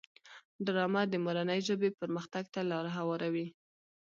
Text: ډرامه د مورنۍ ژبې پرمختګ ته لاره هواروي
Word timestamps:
ډرامه 0.65 1.01
د 1.07 1.13
مورنۍ 1.25 1.59
ژبې 1.67 1.89
پرمختګ 2.01 2.43
ته 2.53 2.59
لاره 2.71 2.91
هواروي 2.97 3.47